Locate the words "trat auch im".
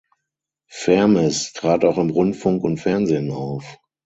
1.53-2.09